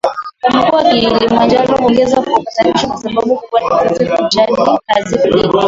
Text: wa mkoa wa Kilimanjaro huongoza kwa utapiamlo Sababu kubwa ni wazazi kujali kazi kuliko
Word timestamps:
wa 0.43 0.51
mkoa 0.53 0.79
wa 0.83 0.93
Kilimanjaro 0.93 1.77
huongoza 1.77 2.21
kwa 2.21 2.39
utapiamlo 2.39 2.97
Sababu 2.97 3.35
kubwa 3.35 3.59
ni 3.59 3.65
wazazi 3.65 4.05
kujali 4.05 4.57
kazi 4.87 5.17
kuliko 5.19 5.59